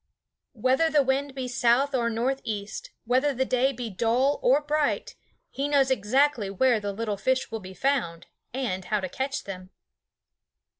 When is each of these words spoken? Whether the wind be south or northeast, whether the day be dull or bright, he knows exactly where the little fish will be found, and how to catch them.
Whether 0.55 0.89
the 0.89 1.03
wind 1.03 1.35
be 1.35 1.47
south 1.47 1.93
or 1.93 2.09
northeast, 2.09 2.89
whether 3.05 3.35
the 3.35 3.45
day 3.45 3.71
be 3.71 3.91
dull 3.91 4.39
or 4.41 4.59
bright, 4.59 5.15
he 5.51 5.67
knows 5.67 5.91
exactly 5.91 6.49
where 6.49 6.79
the 6.79 6.91
little 6.91 7.17
fish 7.17 7.51
will 7.51 7.59
be 7.59 7.75
found, 7.75 8.25
and 8.51 8.85
how 8.85 8.99
to 8.99 9.07
catch 9.07 9.43
them. 9.43 9.69